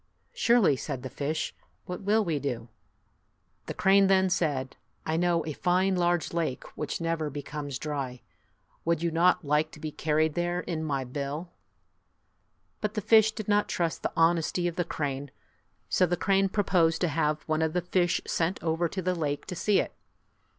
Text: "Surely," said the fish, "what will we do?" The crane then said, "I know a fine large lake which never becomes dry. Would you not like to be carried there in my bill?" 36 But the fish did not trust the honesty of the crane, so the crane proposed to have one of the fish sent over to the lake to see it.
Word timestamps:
"Surely," 0.33 0.75
said 0.75 1.03
the 1.03 1.11
fish, 1.11 1.53
"what 1.85 2.01
will 2.01 2.25
we 2.25 2.39
do?" 2.39 2.69
The 3.67 3.75
crane 3.75 4.07
then 4.07 4.31
said, 4.31 4.75
"I 5.05 5.15
know 5.15 5.45
a 5.45 5.53
fine 5.53 5.95
large 5.95 6.33
lake 6.33 6.63
which 6.75 6.99
never 6.99 7.29
becomes 7.29 7.77
dry. 7.77 8.23
Would 8.83 9.03
you 9.03 9.11
not 9.11 9.45
like 9.45 9.69
to 9.73 9.79
be 9.79 9.91
carried 9.91 10.33
there 10.33 10.61
in 10.61 10.83
my 10.83 11.03
bill?" 11.03 11.49
36 12.81 12.81
But 12.81 12.93
the 12.95 13.01
fish 13.07 13.31
did 13.33 13.47
not 13.47 13.69
trust 13.69 14.01
the 14.01 14.11
honesty 14.15 14.67
of 14.67 14.75
the 14.75 14.83
crane, 14.83 15.29
so 15.87 16.07
the 16.07 16.17
crane 16.17 16.49
proposed 16.49 16.99
to 17.01 17.07
have 17.07 17.43
one 17.43 17.61
of 17.61 17.73
the 17.73 17.81
fish 17.81 18.21
sent 18.25 18.57
over 18.63 18.89
to 18.89 19.03
the 19.03 19.13
lake 19.13 19.45
to 19.45 19.55
see 19.55 19.79
it. 19.79 19.93